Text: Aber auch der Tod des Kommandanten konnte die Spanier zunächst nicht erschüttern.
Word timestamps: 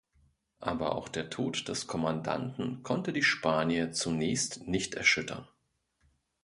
Aber 0.61 0.95
auch 0.95 1.07
der 1.09 1.29
Tod 1.29 1.67
des 1.67 1.85
Kommandanten 1.85 2.81
konnte 2.81 3.13
die 3.13 3.21
Spanier 3.21 3.91
zunächst 3.91 4.65
nicht 4.67 4.95
erschüttern. 4.95 5.47